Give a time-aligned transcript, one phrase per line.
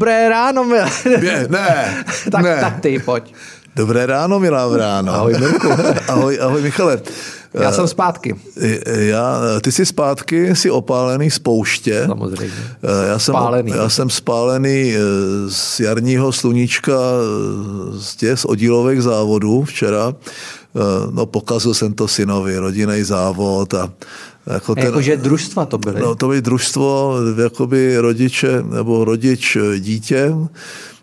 [0.00, 0.88] Dobré ráno, Mil.
[1.04, 2.56] Ne, ne, tak, ne.
[2.60, 3.34] tak ty, pojď.
[3.76, 5.14] Dobré ráno, milá Vráno.
[5.14, 5.68] Ahoj, Mirku.
[6.08, 7.00] ahoj, ahoj, Michale.
[7.54, 8.36] Já jsem zpátky.
[8.86, 12.04] Já, ty jsi zpátky, jsi opálený z pouště.
[12.06, 12.54] Samozřejmě.
[13.08, 13.72] Já jsem, spálený.
[13.72, 14.94] Já jsem spálený
[15.48, 16.92] z jarního sluníčka
[17.98, 20.14] z, tě, z oddílových závodů včera.
[21.10, 23.92] No, pokazil jsem to synovi, rodinný závod a
[24.46, 26.00] jako ten, Jakože družstva to byly?
[26.00, 30.32] No, to bylo družstvo, jakoby rodiče nebo rodič dítě.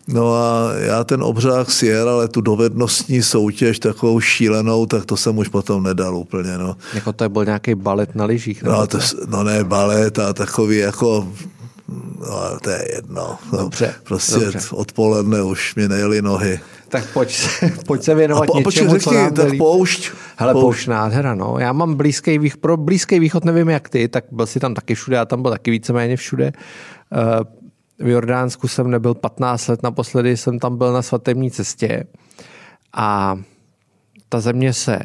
[0.08, 5.38] No a já ten obřák sjel, ale tu dovednostní soutěž takovou šílenou, tak to jsem
[5.38, 6.58] už potom nedal úplně.
[6.58, 6.78] No.
[6.94, 8.64] Jako to byl nějaký balet na lyžích?
[8.64, 11.28] No, to, no ne balet a takový jako
[12.20, 13.38] No, to je jedno.
[13.54, 14.60] No, dobře, prostě dobře.
[14.72, 16.60] odpoledne už mi nejeli nohy.
[16.90, 20.12] Tak pojď se, pojď se věnovat a, něčemu, a řekni, co nám tak poušť.
[20.36, 20.64] Hele, poušť.
[20.64, 21.56] poušť nádhera, no.
[21.60, 24.96] Já mám blízký východ, pro blízký východ nevím jak ty, tak byl si tam taky
[24.96, 26.52] všude, já tam byl taky víceméně všude.
[27.12, 27.44] Uh,
[28.00, 32.04] v Jordánsku jsem nebyl 15 let, naposledy jsem tam byl na svatební cestě
[32.94, 33.40] a
[34.30, 35.00] ta země se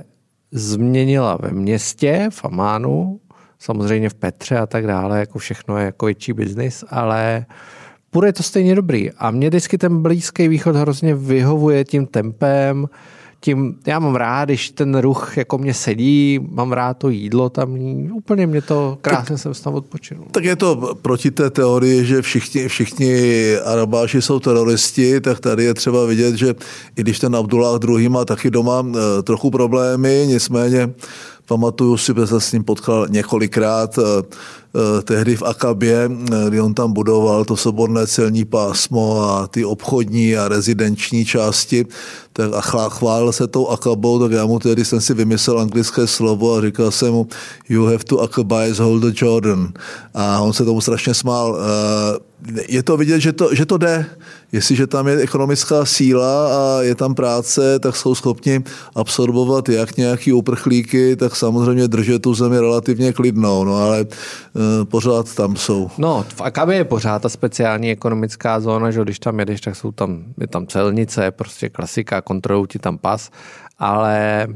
[0.52, 3.20] změnila ve městě, v Amánu,
[3.58, 7.46] samozřejmě v Petře a tak dále, jako všechno je jako větší biznis, ale
[8.12, 9.10] bude to stejně dobrý.
[9.12, 12.86] A mě vždycky ten Blízký východ hrozně vyhovuje tím tempem,
[13.44, 17.78] tím, já mám rád, když ten ruch jako mě sedí, mám rád to jídlo tam,
[18.12, 20.24] úplně mě to, krásně tak, jsem tam odpočinul.
[20.30, 23.14] Tak je to proti té teorii, že všichni, všichni
[23.64, 26.54] Arabáši jsou teroristi, tak tady je třeba vidět, že
[26.96, 28.08] i když ten Abdullah II.
[28.08, 30.90] má taky doma e, trochu problémy, nicméně
[31.46, 33.98] pamatuju si, že jsem s ním potkal několikrát
[35.04, 36.10] tehdy v Akabě,
[36.48, 41.86] kdy on tam budoval to soborné celní pásmo a ty obchodní a rezidenční části,
[42.32, 46.54] tak a chválil se tou Akabou, tak já mu tehdy jsem si vymyslel anglické slovo
[46.54, 47.26] a říkal jsem mu
[47.68, 49.72] you have to Akabize hold the Jordan.
[50.14, 51.58] A on se tomu strašně smál.
[52.68, 54.06] Je to vidět, že to, že to jde.
[54.52, 58.62] Jestliže tam je ekonomická síla a je tam práce, tak jsou schopni
[58.94, 63.64] absorbovat jak nějaký uprchlíky, tak samozřejmě držet tu zemi relativně klidnou.
[63.64, 64.06] No ale
[64.84, 65.90] pořád tam jsou.
[65.98, 69.92] No, v Akabě je pořád ta speciální ekonomická zóna, že když tam jedeš, tak jsou
[69.92, 73.30] tam, je tam celnice, prostě klasika, kontrolují ti tam pas,
[73.78, 74.46] ale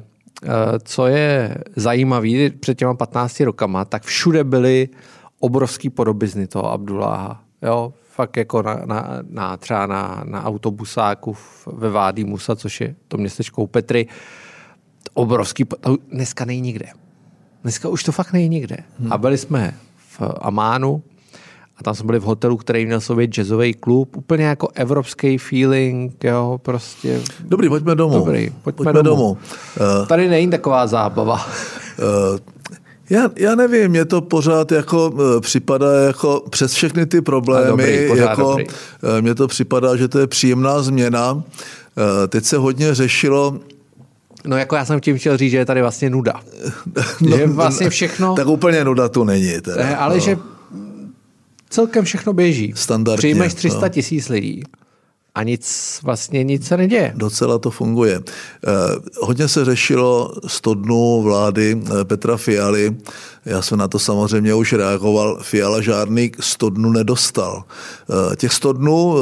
[0.84, 4.88] co je zajímavé, před těma 15 rokama, tak všude byly
[5.41, 7.46] obrovský podobizny toho Abdulláha.
[7.62, 11.37] Jo, fakt jako na, na, na třeba na, na autobusáku
[11.67, 14.06] ve Vády Musa, což je to městečko u Petry.
[15.15, 15.65] Obrovský,
[16.12, 16.87] dneska není nikde.
[17.62, 18.77] Dneska už to fakt není nikde.
[19.00, 19.12] Hmm.
[19.12, 19.75] A byli jsme
[20.19, 21.03] v Amánu
[21.77, 26.25] a tam jsme byli v hotelu, který měl sobě jazzový klub, úplně jako evropský feeling,
[26.25, 27.21] jo, prostě.
[27.41, 28.15] Dobrý, pojďme domů.
[28.15, 29.16] Dobrý, pojďme, pojďme domů.
[29.16, 29.39] domů.
[30.00, 31.34] Uh, Tady není taková zábava.
[31.34, 32.39] Uh,
[33.11, 38.19] já, já nevím, mě to pořád jako uh, připadá jako přes všechny ty problémy, dobrý,
[38.19, 38.67] jako dobrý.
[38.67, 38.75] Uh,
[39.21, 41.33] mně to připadá, že to je příjemná změna.
[41.33, 41.43] Uh,
[42.28, 43.61] teď se hodně řešilo
[44.47, 46.41] No jako já jsem tím chtěl říct, že je tady vlastně nuda.
[47.21, 48.34] no, že vlastně všechno...
[48.34, 49.61] Tak úplně nuda tu není.
[49.61, 50.21] Teda, ne, ale no.
[50.21, 50.39] že
[51.71, 52.72] celkem všechno běží.
[52.77, 53.19] Standardně.
[53.19, 53.89] Přijmeš 300 no.
[53.89, 54.62] tisíc lidí
[55.36, 57.12] a nic, vlastně nic se neděje.
[57.16, 58.20] Docela to funguje.
[58.20, 58.70] Eh,
[59.20, 62.97] hodně se řešilo 100 dnů vlády eh, Petra Fialy.
[63.44, 65.38] Já jsem na to samozřejmě už reagoval.
[65.42, 67.64] Fiala žádný 100 dnů nedostal.
[68.32, 69.16] Eh, těch 100 dnů,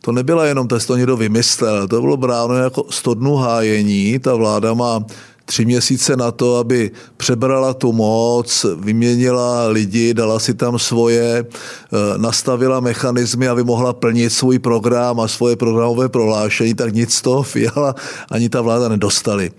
[0.00, 4.18] to nebyla jenom to, to někdo vymyslel, to bylo bráno jako 100 dnů hájení.
[4.18, 5.04] Ta vláda má
[5.46, 12.18] tři měsíce na to, aby přebrala tu moc, vyměnila lidi, dala si tam svoje, eh,
[12.18, 17.42] nastavila mechanismy, aby mohla plnit svůj program a svoje programové prohlášení, tak nic z toho
[17.42, 17.94] Fiala
[18.30, 19.50] ani ta vláda nedostali.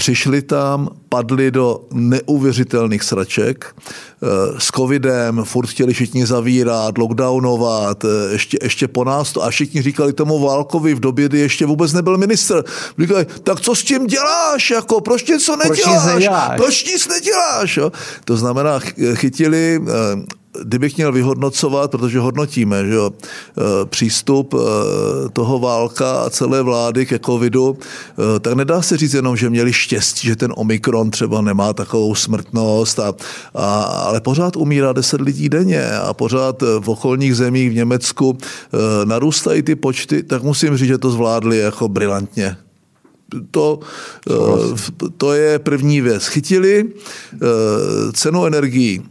[0.00, 3.76] Přišli tam, padli do neuvěřitelných sraček.
[3.76, 4.26] Eh,
[4.58, 9.44] s covidem furt chtěli všichni zavírat, lockdownovat, eh, ještě, ještě po nás to.
[9.44, 12.64] A všichni říkali tomu Válkovi v době, kdy ještě vůbec nebyl minister.
[12.98, 14.70] Říkali, tak co s tím děláš?
[14.70, 15.84] Jako, proč něco neděláš?
[15.84, 16.56] Proč nic neděláš?
[16.56, 17.76] Proč nic neděláš?
[17.76, 17.92] Jo?
[18.24, 18.80] To znamená,
[19.14, 24.58] chytili eh, kdybych měl vyhodnocovat, protože hodnotíme, že jo, e, přístup e,
[25.28, 29.72] toho válka a celé vlády ke covidu, e, tak nedá se říct jenom, že měli
[29.72, 33.14] štěstí, že ten Omikron třeba nemá takovou smrtnost, a,
[33.54, 38.38] a, ale pořád umírá 10 lidí denně a pořád v okolních zemích v Německu
[39.04, 42.56] narůstají ty počty, tak musím říct, že to zvládli jako brilantně.
[43.50, 43.80] To,
[45.16, 46.26] to je první věc.
[46.26, 46.84] Chytili
[48.12, 49.02] cenu energií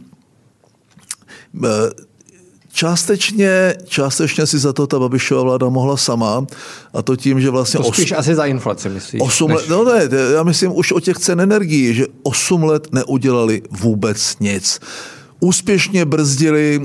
[2.72, 6.46] Částečně, částečně si za to ta Babišova vláda mohla sama
[6.94, 7.80] a to tím, že vlastně...
[7.80, 8.18] To spíš os...
[8.18, 9.22] asi za inflaci, myslíš?
[9.22, 9.56] 8 než...
[9.56, 14.36] let, no ne, já myslím už o těch cen energií, že 8 let neudělali vůbec
[14.40, 14.80] nic.
[15.40, 16.82] Úspěšně brzdili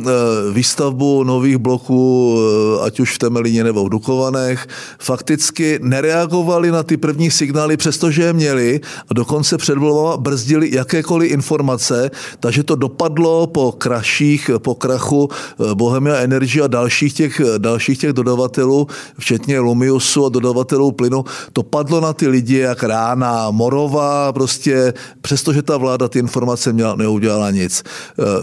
[0.53, 2.37] výstavbu nových bloků,
[2.83, 4.67] ať už v Temelíně nebo v Dukovanech.
[4.99, 8.79] Fakticky nereagovali na ty první signály, přestože je měli
[9.09, 9.77] a dokonce před
[10.17, 15.29] brzdili jakékoliv informace, takže to dopadlo po kraších, po krachu
[15.73, 18.87] Bohemia Energy a dalších těch, dalších těch dodavatelů,
[19.19, 25.61] včetně Lumiusu a dodavatelů plynu, to padlo na ty lidi jak rána morová, prostě přestože
[25.61, 27.83] ta vláda ty informace měla, neudělala nic.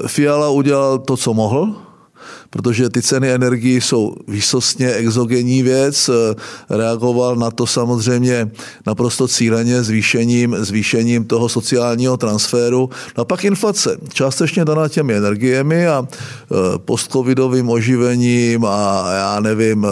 [0.06, 1.76] Fiala udělal to, co mohl,
[2.52, 6.10] protože ty ceny energií jsou výsostně exogenní věc.
[6.70, 8.50] Reagoval na to samozřejmě
[8.86, 12.90] naprosto cíleně zvýšením, zvýšením toho sociálního transferu.
[13.18, 19.86] No a pak inflace, částečně daná těmi energiemi a e, postcovidovým oživením a já nevím,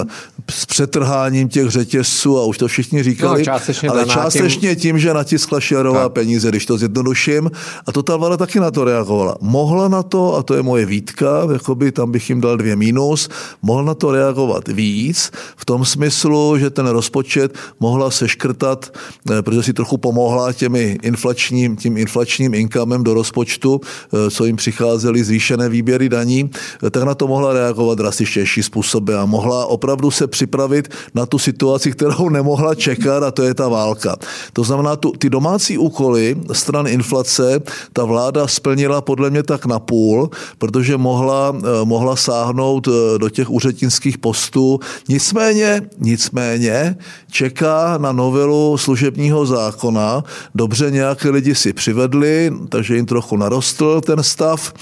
[0.50, 4.98] s přetrháním těch řetězců a už to všichni říkali, no, částečně ale částečně tím, tím,
[4.98, 7.50] že natiskla Šilerová peníze, když to zjednoduším.
[7.86, 9.36] A to ta vláda taky na to reagovala.
[9.40, 13.28] Mohla na to, a to je moje výtka, jakoby tam bych jim dal dvě mínus,
[13.62, 18.92] mohl na to reagovat víc, v tom smyslu, že ten rozpočet mohla seškrtat,
[19.30, 24.56] eh, protože si trochu pomohla těmi inflačním, tím inflačním inkamem do rozpočtu, eh, co jim
[24.56, 26.50] přicházely zvýšené výběry daní,
[26.86, 31.38] eh, tak na to mohla reagovat drastičtější způsoby a mohla opravdu se připravit na tu
[31.38, 34.16] situaci, kterou nemohla čekat a to je ta válka.
[34.52, 37.60] To znamená, tu, ty domácí úkoly stran inflace
[37.92, 42.88] ta vláda splnila podle mě tak na půl, protože mohla, mohla sáhnout
[43.18, 44.80] do těch úřednických postů.
[45.08, 46.96] Nicméně, nicméně
[47.30, 50.24] čeká na novelu služebního zákona.
[50.54, 54.72] Dobře nějaké lidi si přivedli, takže jim trochu narostl ten stav.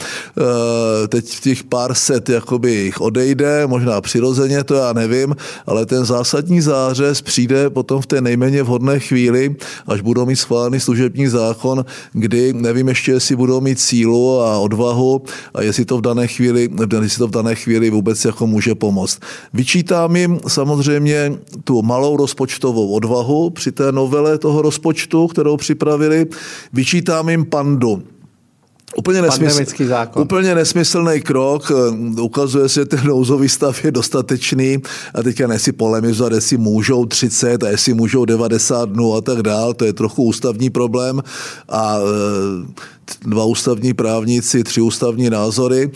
[1.08, 6.04] Teď v těch pár set jakoby jich odejde, možná přirozeně, to já nevím, ale ten
[6.04, 9.56] zásadní zářez přijde potom v té nejméně vhodné chvíli,
[9.86, 15.22] až budou mít schválený služební zákon, kdy nevím ještě, jestli budou mít sílu a odvahu
[15.54, 16.68] a jestli to v dané chvíli,
[17.02, 19.20] jestli to v dané chvíli vůbec jako může pomoct.
[19.52, 21.32] Vyčítám jim samozřejmě
[21.64, 26.26] tu malou rozpočtovou odvahu při té novele toho rozpočtu, kterou připravili.
[26.72, 28.02] Vyčítám jim pandu
[28.98, 30.22] Úplně, nesmysl, zákon.
[30.22, 31.72] úplně nesmyslný krok.
[32.20, 34.78] Ukazuje se, že ten nouzový stav je dostatečný
[35.14, 39.74] a teďka nesi polemizovat, jestli můžou 30 a jestli můžou 90 dnů a tak dál.
[39.74, 41.22] To je trochu ústavní problém
[41.68, 45.90] a e, dva ústavní právníci, tři ústavní názory,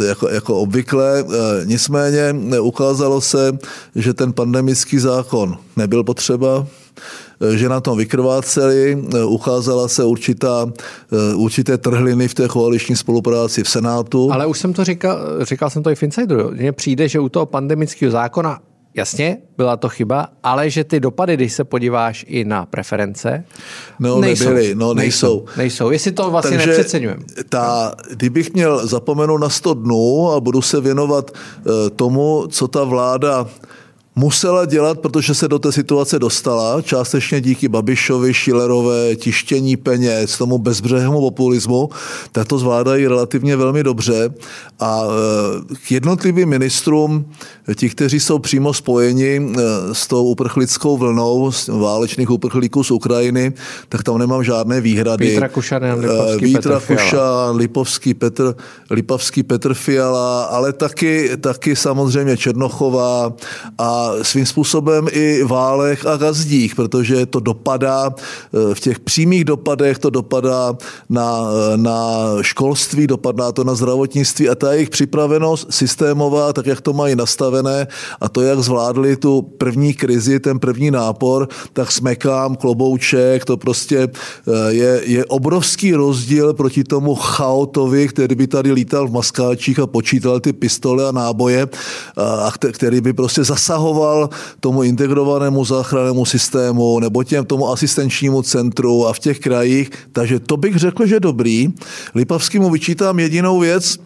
[0.00, 1.24] e, jako, jako obvykle.
[1.64, 3.58] Nicméně ukázalo se,
[3.94, 6.83] že ten pandemický zákon nebyl potřeba, Eh,
[7.54, 10.72] že na tom vykrváceli, eh, ucházela se určitá,
[11.12, 14.32] eh, určité trhliny v té koaliční spolupráci v Senátu.
[14.32, 17.28] Ale už jsem to říkal, říkal jsem to i v Insideru, mně přijde, že u
[17.28, 18.60] toho pandemického zákona
[18.96, 23.44] Jasně, byla to chyba, ale že ty dopady, když se podíváš i na preference,
[23.98, 25.36] no, nejsou, nebyly, no, nejsou.
[25.36, 25.56] nejsou.
[25.56, 27.22] Nejsou, jestli to vlastně Takže nepřeceňujeme.
[27.48, 32.84] Ta, kdybych měl zapomenout na 100 dnů a budu se věnovat uh, tomu, co ta
[32.84, 33.46] vláda
[34.16, 40.58] musela dělat, protože se do té situace dostala, částečně díky Babišovi, Šilerové, tištění peněz, tomu
[40.58, 41.88] bezbřehému populismu,
[42.32, 44.30] tak to zvládají relativně velmi dobře.
[44.80, 45.02] A
[45.72, 47.30] e, k jednotlivým ministrům,
[47.74, 49.60] ti, kteří jsou přímo spojeni e,
[49.94, 53.52] s tou uprchlickou vlnou válečných uprchlíků z Ukrajiny,
[53.88, 55.26] tak tam nemám žádné výhrady.
[55.26, 58.54] Vítra Kušan, Lipovský, Vítra Petr Kušan, Lipovský, Petr,
[58.90, 63.32] Lipavský Petr Fiala, ale taky, taky samozřejmě Černochová
[63.78, 69.98] a svým způsobem i Válech a Gazdích, protože to dopadá, eh, v těch přímých dopadech
[69.98, 70.76] to dopadá
[71.08, 71.98] na, eh, na
[72.40, 77.86] školství, dopadá to na zdravotnictví a ta jejich připravenost systémová, tak jak to mají nastavené
[78.20, 84.08] a to, jak zvládli tu první krizi, ten první nápor, tak smekám, klobouček, to prostě
[84.08, 89.86] eh, je, je obrovský rozdíl proti tomu chaotovi, který by tady lítal v maskáčích a
[89.86, 91.66] počítal ty pistole a náboje,
[92.16, 94.28] a který by prostě zasahoval zasahoval
[94.60, 99.90] tomu integrovanému záchrannému systému nebo těm tomu asistenčnímu centru a v těch krajích.
[100.12, 101.68] Takže to bych řekl, že dobrý.
[102.14, 103.98] Lipavskému vyčítám jedinou věc,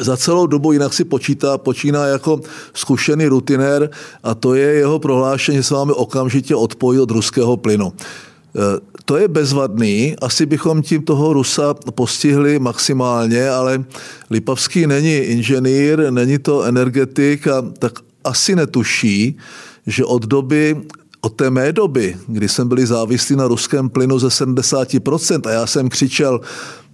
[0.00, 2.40] za celou dobu jinak si počítá, počíná jako
[2.74, 3.90] zkušený rutinér
[4.22, 7.92] a to je jeho prohlášení, že se máme okamžitě odpojit od ruského plynu.
[7.94, 13.84] E, to je bezvadný, asi bychom tím toho Rusa postihli maximálně, ale
[14.30, 17.92] Lipavský není inženýr, není to energetik a tak
[18.24, 19.36] asi netuší,
[19.86, 20.76] že od doby
[21.24, 25.66] od té mé doby, kdy jsem byli závislí na ruském plynu ze 70% a já
[25.66, 26.40] jsem křičel,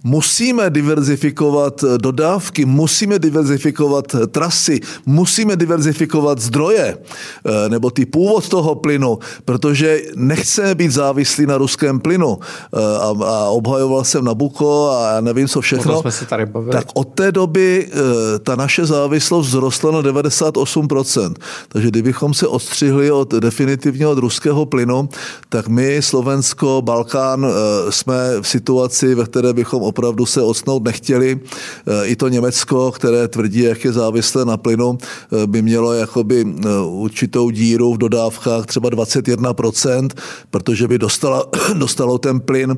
[0.03, 9.19] musíme diverzifikovat dodávky, musíme diverzifikovat trasy, musíme diverzifikovat zdroje eh, nebo ty původ toho plynu,
[9.45, 12.39] protože nechceme být závislí na ruském plynu.
[12.39, 16.01] Eh, a, a obhajoval jsem Nabuko a já nevím, co všechno.
[16.01, 16.71] jsme se tady bavili.
[16.71, 21.33] Tak od té doby eh, ta naše závislost vzrostla na 98%.
[21.67, 25.09] Takže kdybychom se odstřihli od definitivně od ruského plynu,
[25.49, 27.47] tak my, Slovensko, Balkán,
[27.89, 31.39] jsme v situaci, ve které bychom opravdu se odsnout nechtěli.
[31.87, 36.41] E, I to Německo, které tvrdí, jak je závislé na plynu, e, by mělo jakoby
[36.41, 40.09] e, určitou díru v dodávkách třeba 21%,
[40.49, 41.43] protože by dostala,
[41.75, 42.77] dostalo ten plyn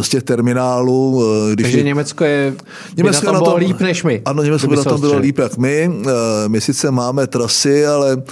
[0.00, 1.24] z těch terminálů.
[1.52, 2.54] Když Takže Německo je
[2.96, 4.22] Německo by na tom, na tom líp než my.
[4.24, 5.90] Ano, Německo by na tom bylo líp jak my.
[6.48, 8.22] My sice máme trasy, ale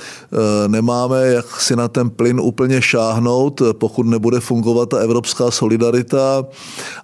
[0.66, 6.44] nemáme jak si na ten plyn úplně šáhnout, pokud nebude fungovat ta evropská solidarita.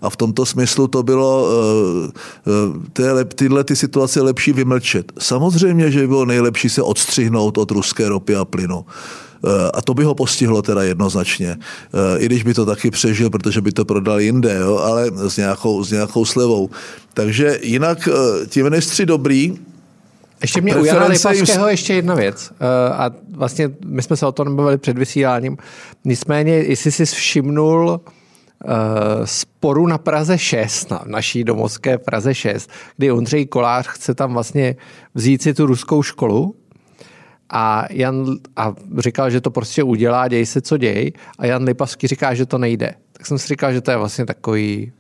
[0.03, 1.49] A v tomto smyslu to bylo
[2.47, 5.13] Eh, eh, tyhle ty situace lepší vymlčet.
[5.19, 8.85] Samozřejmě, že by bylo nejlepší se odstřihnout od ruské ropy a plynu.
[9.45, 11.57] Eh, a to by ho postihlo teda jednoznačně.
[12.19, 15.85] I když by to taky přežil, protože by to prodal jinde, jo, ale s nějakou,
[15.85, 16.71] s nějakou slevou.
[17.15, 18.09] Takže jinak
[18.47, 19.59] ti ministři dobrý,
[20.43, 22.53] ještě mě u Jana Lipavského ještě jedna věc.
[22.93, 25.57] A vlastně my jsme se o tom bavili před vysíláním.
[26.05, 28.01] Nicméně, jestli jsi všimnul,
[29.25, 34.77] sporu na Praze 6, na naší domovské Praze 6, kdy Ondřej Kolář chce tam vlastně
[35.15, 36.55] vzít si tu ruskou školu
[37.51, 38.27] a Jan
[38.57, 42.47] a říkal, že to prostě udělá, děj se, co děj a Jan Lipavský říká, že
[42.47, 42.95] to nejde.
[43.13, 44.93] Tak jsem si říkal, že to je vlastně takový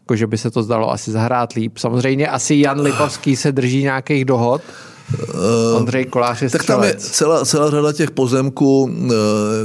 [0.00, 1.78] jako že by se to zdalo asi zahrát líp.
[1.78, 4.62] Samozřejmě asi Jan Lipavský se drží nějakých dohod,
[5.34, 9.10] Uh, Ondřej Kolář je Tak tam je celá, celá řada těch pozemků, uh,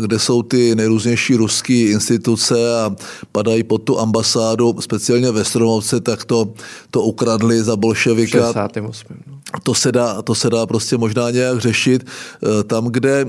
[0.01, 2.96] kde jsou ty nejrůznější ruské instituce a
[3.32, 6.50] padají pod tu ambasádu, speciálně ve Stromovce, tak to,
[6.92, 8.38] to ukradli za bolševika.
[8.38, 9.16] 68.
[9.27, 9.38] No.
[9.63, 12.06] To se, dá, to se dá prostě možná nějak řešit.
[12.42, 13.25] Uh, tam, kde,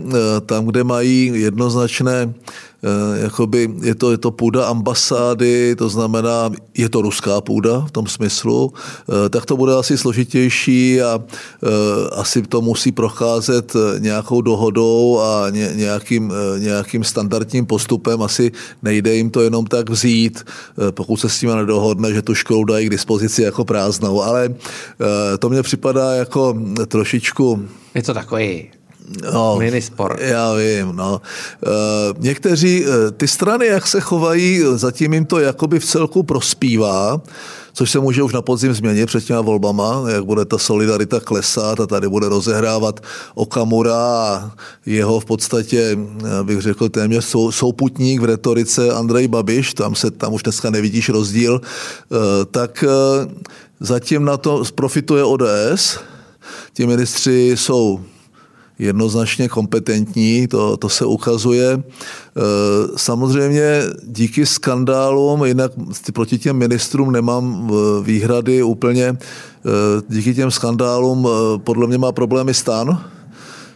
[0.46, 2.34] tam, kde mají jednoznačné
[2.77, 2.77] Eh,
[3.22, 8.06] jakoby je to, je to půda ambasády, to znamená, je to ruská půda v tom
[8.06, 11.68] smyslu, eh, tak to bude asi složitější a eh,
[12.12, 18.22] asi to musí procházet nějakou dohodou a nějakým, nějakým standardním postupem.
[18.22, 20.44] Asi nejde jim to jenom tak vzít,
[20.90, 24.22] pokud se s tím nedohodne, že tu školu dají k dispozici jako prázdnou.
[24.22, 24.54] Ale
[25.38, 26.58] to mně připadá jako
[26.88, 27.64] trošičku...
[27.94, 28.70] Je to takový
[29.32, 30.16] No, Minispor.
[30.20, 31.20] Já vím, no.
[31.66, 31.68] E,
[32.18, 37.20] někteří, e, ty strany, jak se chovají, zatím jim to jakoby v celku prospívá,
[37.72, 41.80] což se může už na podzim změnit před těma volbama, jak bude ta solidarita klesat
[41.80, 43.00] a tady bude rozehrávat
[43.34, 44.52] Okamura a
[44.86, 45.98] jeho v podstatě,
[46.42, 51.08] bych řekl, téměř sou, souputník v retorice Andrej Babiš, tam se tam už dneska nevidíš
[51.08, 52.84] rozdíl, e, tak
[53.80, 55.98] zatím na to profituje ODS,
[56.72, 58.00] ti ministři jsou
[58.78, 61.72] jednoznačně kompetentní, to, to se ukazuje.
[61.72, 61.82] E,
[62.96, 65.72] samozřejmě díky skandálům, jinak
[66.12, 69.16] proti těm ministrům nemám e, výhrady úplně, e,
[70.08, 73.04] díky těm skandálům podle mě má problémy stan,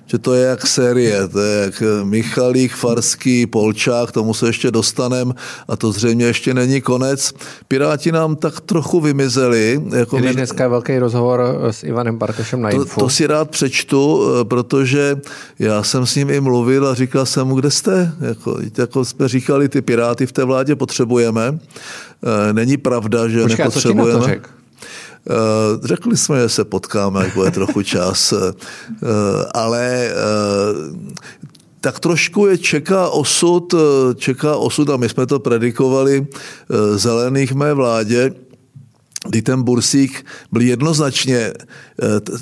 [0.07, 5.35] že to je jak série, to je jak Michalík, Farský, Polčák, tomu se ještě dostanem
[5.69, 7.33] a to zřejmě ještě není konec.
[7.69, 9.83] Piráti nám tak trochu vymizeli.
[9.97, 14.23] Jako Když dneska je velký rozhovor s Ivanem Bartošem na to, to si rád přečtu,
[14.43, 15.17] protože
[15.59, 18.13] já jsem s ním i mluvil a říkal jsem mu, kde jste?
[18.21, 21.59] Jako, jako jsme říkali, ty Piráty v té vládě potřebujeme.
[22.53, 24.13] Není pravda, že Počkej, nepotřebujeme.
[24.13, 24.49] Co ti na to řek?
[25.31, 28.53] Eh, řekli jsme, že se potkáme, jak bude trochu čas, eh,
[29.55, 30.15] ale eh,
[31.81, 33.75] tak trošku je čeká osud,
[34.17, 36.27] čeká osud a my jsme to predikovali
[36.95, 38.31] zelených mé vládě,
[39.29, 41.53] kdy ten Bursík byl jednoznačně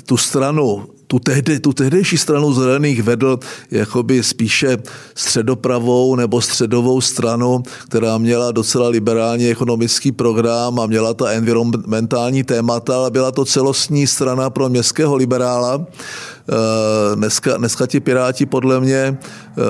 [0.05, 3.39] tu stranu tu, tehdy, tu tehdejší stranu zelených vedl
[3.71, 4.77] jakoby spíše
[5.15, 12.95] středopravou nebo středovou stranu, která měla docela liberální ekonomický program a měla ta environmentální témata,
[12.95, 15.83] ale byla to celostní strana pro městského liberála.
[15.83, 19.61] Eh, dneska, dneska ti Piráti podle mě, eh,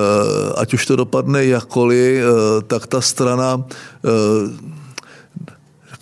[0.56, 3.64] ať už to dopadne jakkoliv, eh, tak ta strana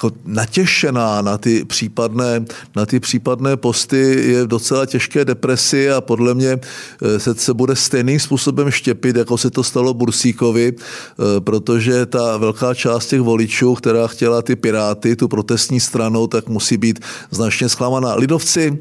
[0.05, 2.45] jako natěšená na ty případné,
[2.77, 6.59] na ty případné posty je v docela těžké depresi a podle mě
[7.03, 12.37] eh, se, se bude stejným způsobem štěpit, jako se to stalo Bursíkovi, eh, protože ta
[12.37, 17.69] velká část těch voličů, která chtěla ty Piráty, tu protestní stranou, tak musí být značně
[17.69, 18.15] zklamaná.
[18.15, 18.79] Lidovci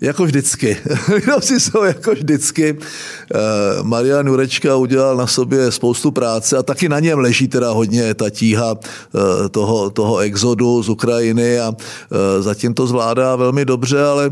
[0.00, 0.76] jako vždycky.
[1.14, 2.78] Lidovci jsou jako vždycky.
[2.78, 3.38] Eh,
[3.82, 8.30] Marian Jurečka udělal na sobě spoustu práce a taky na něm leží teda hodně ta
[8.30, 8.76] tíha
[9.50, 11.72] toho, toho exodu odchodu z Ukrajiny a
[12.40, 14.30] zatím to zvládá velmi dobře, ale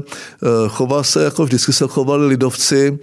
[0.68, 2.99] chová se, jako vždycky se chovali lidovci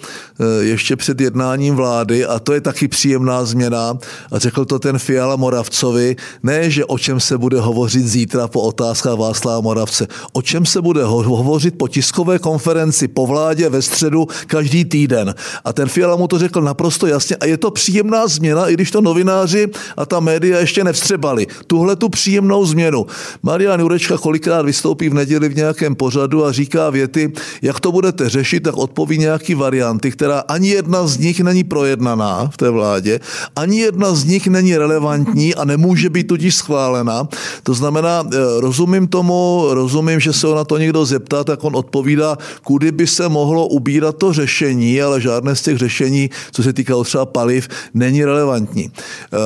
[0.59, 3.97] ještě před jednáním vlády a to je taky příjemná změna.
[4.31, 8.61] A řekl to ten Fiala Moravcovi, ne, že o čem se bude hovořit zítra po
[8.61, 14.27] otázkách Václava Moravce, o čem se bude hovořit po tiskové konferenci po vládě ve středu
[14.47, 15.35] každý týden.
[15.65, 18.91] A ten Fiala mu to řekl naprosto jasně a je to příjemná změna, i když
[18.91, 19.67] to novináři
[19.97, 21.47] a ta média ještě nevstřebali.
[21.67, 23.05] Tuhle tu příjemnou změnu.
[23.43, 27.31] Marian Jurečka kolikrát vystoupí v neděli v nějakém pořadu a říká věty,
[27.61, 32.49] jak to budete řešit, tak odpoví nějaký varianty, která ani jedna z nich není projednaná
[32.53, 33.19] v té vládě,
[33.55, 37.27] ani jedna z nich není relevantní a nemůže být tudíž schválena.
[37.63, 41.75] To znamená, eh, rozumím tomu, rozumím, že se ho na to někdo zeptá, tak on
[41.75, 46.73] odpovídá, kudy by se mohlo ubírat to řešení, ale žádné z těch řešení, co se
[46.73, 48.91] týká třeba paliv, není relevantní.
[48.91, 49.37] Eh,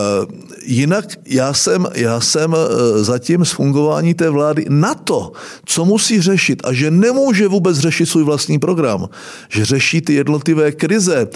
[0.66, 5.32] jinak já jsem, já jsem eh, zatím z fungování té vlády na to,
[5.66, 9.10] co musí řešit a že nemůže vůbec řešit svůj vlastní program,
[9.50, 11.28] že řeší ty jednotlivé krize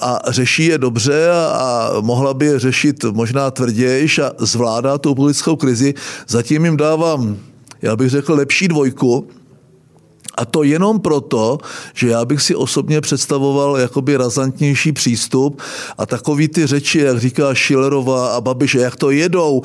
[0.00, 5.56] a řeší je dobře a mohla by je řešit možná tvrdějš a zvládá tu politickou
[5.56, 5.94] krizi,
[6.28, 7.38] zatím jim dávám,
[7.82, 9.28] já bych řekl, lepší dvojku,
[10.36, 11.58] a to jenom proto,
[11.94, 15.62] že já bych si osobně představoval jakoby razantnější přístup
[15.98, 19.62] a takový ty řeči, jak říká Schillerová a Babiše, jak to jedou.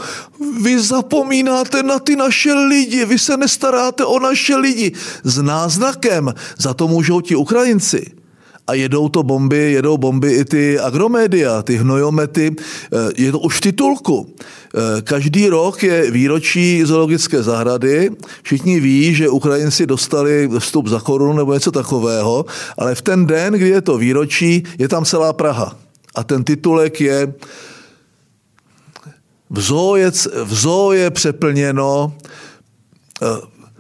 [0.62, 4.92] Vy zapomínáte na ty naše lidi, vy se nestaráte o naše lidi.
[5.24, 8.21] S náznakem za to můžou ti Ukrajinci
[8.68, 13.60] a jedou to bomby, jedou bomby i ty agromédia, ty hnojomety, eh, je to už
[13.60, 14.30] titulku.
[14.30, 18.12] Eh, každý rok je výročí zoologické zahrady.
[18.44, 22.46] Všichni ví, že Ukrajinci dostali vstup za korunu nebo něco takového,
[22.78, 25.76] ale v ten den, kdy je to výročí, je tam celá Praha.
[26.16, 27.34] A ten titulek je
[29.50, 30.12] v zoo je,
[30.44, 32.14] v zoo je přeplněno
[33.22, 33.26] eh,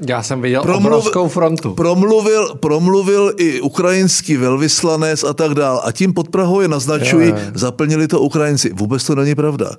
[0.07, 1.73] já jsem viděl promluvil, obrovskou frontu.
[1.73, 5.81] Promluvil, promluvil i ukrajinský velvyslanec a tak dál.
[5.85, 7.51] A tím pod Prahou je naznačují, je, je.
[7.55, 8.73] zaplnili to Ukrajinci.
[8.73, 9.71] Vůbec to není pravda.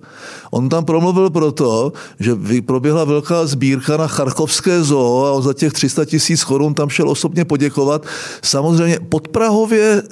[0.50, 2.32] On tam promluvil proto, že
[2.66, 7.08] proběhla velká sbírka na Charkovské zoo a on za těch 300 tisíc korun tam šel
[7.08, 8.06] osobně poděkovat.
[8.42, 10.02] Samozřejmě pod Prahově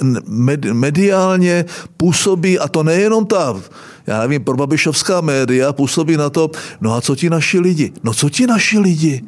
[0.72, 1.64] mediálně
[1.96, 3.60] působí, a to nejenom ta
[4.06, 7.92] já nevím, probabišovská média působí na to, no a co ti naši lidi?
[8.02, 9.24] No co ti naši lidi?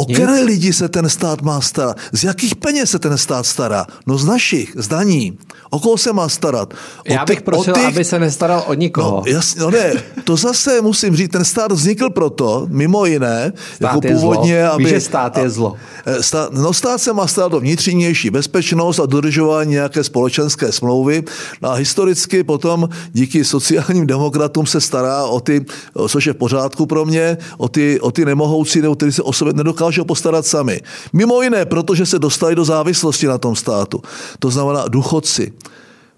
[0.00, 1.96] O které lidi se ten stát má starat?
[2.12, 3.86] Z jakých peněz se ten stát stará?
[4.06, 5.38] No z našich, z daní.
[5.70, 6.74] O koho se má starat?
[6.74, 7.84] O Já bych prosil, těch...
[7.84, 9.22] aby se nestaral o nikoho.
[9.26, 9.92] No, jasně, no ne,
[10.24, 14.72] to zase musím říct, ten stát vznikl proto, mimo jiné, stát jako původně, zlo.
[14.72, 14.84] aby...
[14.84, 15.76] Víš, že stát je zlo.
[16.06, 21.22] Eh, stát, no stát se má starat o vnitřnější bezpečnost a dodržování nějaké společenské smlouvy.
[21.62, 25.64] No a historicky potom díky sociálním demokratům se stará o ty,
[26.08, 29.32] což je v pořádku pro mě, o ty, o ty nemohoucí, nebo kteří se o
[29.32, 30.80] sebe nedokážou postarat sami.
[31.12, 34.02] Mimo jiné, protože se dostali do závislosti na tom státu.
[34.38, 35.52] To znamená důchodci,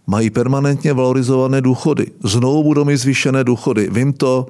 [0.06, 2.06] mají permanentně valorizované důchody.
[2.24, 3.88] Znovu budou mít zvýšené důchody.
[3.92, 4.46] Vím to,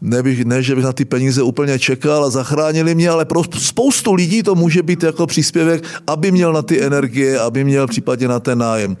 [0.00, 4.14] ne, ne, že bych na ty peníze úplně čekal a zachránili mě, ale pro spoustu
[4.14, 8.40] lidí to může být jako příspěvek, aby měl na ty energie, aby měl případně na
[8.40, 8.96] ten nájem.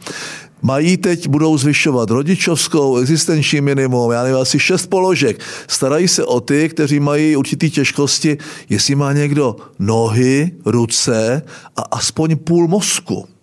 [0.62, 5.40] Mají teď, budou zvyšovat rodičovskou, existenční minimum, já nevím, asi šest položek.
[5.68, 8.38] Starají se o ty, kteří mají určitý těžkosti,
[8.68, 11.42] jestli má někdo nohy, ruce
[11.76, 13.33] a aspoň půl mozku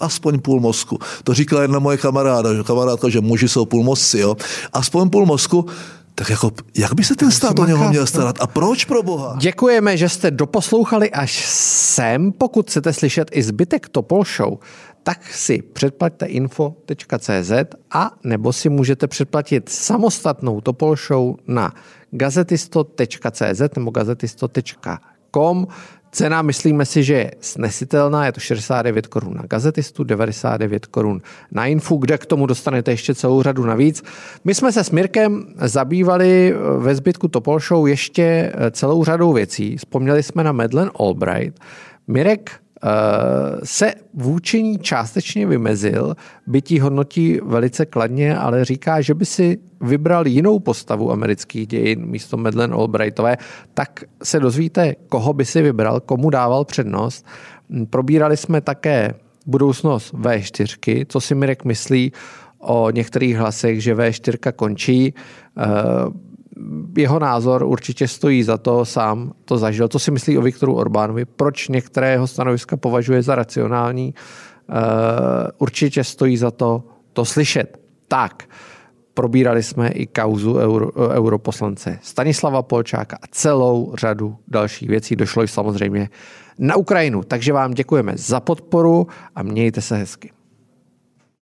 [0.00, 0.98] aspoň půl mozku.
[1.24, 4.36] To říkala jedna moje kamaráda, že kamarádka, že muži jsou půl mozci, jo.
[4.72, 5.66] Aspoň půl mozku,
[6.14, 8.36] tak jako, jak by se ten stát o něho měl starat?
[8.40, 9.36] A proč pro boha?
[9.40, 12.32] Děkujeme, že jste doposlouchali až sem.
[12.32, 14.58] Pokud chcete slyšet i zbytek Topol Show,
[15.02, 17.52] tak si předplaťte info.cz
[17.90, 21.74] a nebo si můžete předplatit samostatnou Topol Show na
[22.10, 23.92] gazetisto.cz nebo
[25.30, 25.66] gazetisto.com
[26.12, 31.66] Cena, myslíme si, že je snesitelná, je to 69 korun na gazetistu, 99 korun na
[31.66, 34.02] Infu, kde k tomu dostanete ještě celou řadu navíc.
[34.44, 38.22] My jsme se s Mirkem zabývali ve zbytku Topol Show ještě
[38.54, 39.76] eh, celou řadou věcí.
[39.76, 41.58] Vzpomněli jsme na Madeleine Albright.
[42.08, 42.69] Mirek Eh,
[43.64, 46.16] se vůči ní částečně vymezil,
[46.46, 52.36] bytí hodnotí velice kladně, ale říká, že by si vybral jinou postavu amerických dějin místo
[52.36, 53.36] Madeleine Albrightové,
[53.74, 57.26] tak se dozvíte, koho by si vybral, komu dával přednost.
[57.90, 59.14] Probírali jsme také
[59.46, 62.12] budoucnost V4, co si Mirek myslí
[62.58, 65.14] o některých hlasech, že V4 končí.
[65.58, 65.64] Eh,
[66.96, 69.88] jeho názor určitě stojí za to, sám to zažil.
[69.88, 71.24] Co si myslí o Viktoru Orbánovi?
[71.24, 74.14] Proč některé jeho stanoviska považuje za racionální?
[74.68, 74.76] Uh,
[75.58, 77.80] určitě stojí za to to slyšet.
[78.08, 78.44] Tak,
[79.14, 85.16] probírali jsme i kauzu euro, europoslance Stanislava Polčáka a celou řadu dalších věcí.
[85.16, 86.08] Došlo i samozřejmě
[86.58, 87.22] na Ukrajinu.
[87.22, 90.30] Takže vám děkujeme za podporu a mějte se hezky.